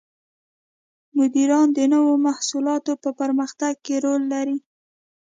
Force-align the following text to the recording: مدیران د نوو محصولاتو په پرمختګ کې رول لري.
مدیران 1.17 1.67
د 1.77 1.79
نوو 1.93 2.13
محصولاتو 2.27 2.93
په 3.03 3.09
پرمختګ 3.19 3.73
کې 3.85 3.95
رول 4.05 4.21
لري. 4.33 4.57